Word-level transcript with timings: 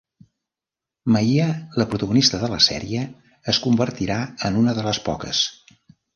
Maia, 1.15 1.49
la 1.81 1.85
protagonista 1.91 2.39
de 2.45 2.49
la 2.55 2.59
sèrie, 2.69 3.05
es 3.55 3.61
convertirà 3.67 4.19
en 4.51 4.61
una 4.65 4.77
de 4.81 4.89
les 4.91 5.03
poques. 5.13 5.45